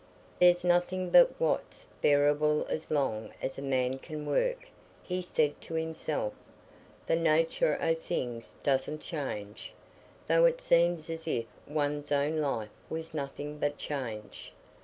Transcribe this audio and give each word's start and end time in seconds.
"There's 0.39 0.63
nothing 0.63 1.11
but 1.11 1.39
what's 1.39 1.85
bearable 2.01 2.65
as 2.67 2.89
long 2.89 3.33
as 3.39 3.59
a 3.59 3.61
man 3.61 3.99
can 3.99 4.25
work," 4.25 4.67
he 5.03 5.21
said 5.21 5.61
to 5.61 5.75
himself; 5.75 6.33
"the 7.05 7.15
natur 7.15 7.77
o' 7.79 7.93
things 7.93 8.55
doesn't 8.63 9.01
change, 9.03 9.73
though 10.27 10.45
it 10.45 10.59
seems 10.59 11.07
as 11.11 11.27
if 11.27 11.45
one's 11.67 12.11
own 12.11 12.37
life 12.37 12.71
was 12.89 13.13
nothing 13.13 13.59
but 13.59 13.77
change. 13.77 14.51